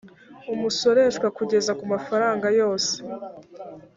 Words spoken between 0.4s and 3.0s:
umusoreshwa kugeza ku mafaranga yose